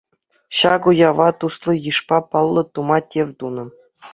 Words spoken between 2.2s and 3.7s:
паллӑ тума тӗв тунӑ.